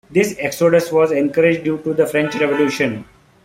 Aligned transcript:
This 0.09 0.35
exodus 0.39 0.91
was 0.91 1.11
encouraged 1.11 1.63
due 1.63 1.77
to 1.83 1.93
the 1.93 2.07
French 2.07 2.33
Revolution. 2.33 3.05